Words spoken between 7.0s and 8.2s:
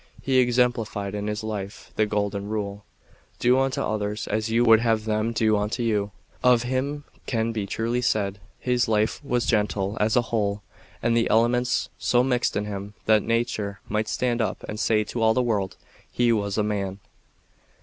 it can be truly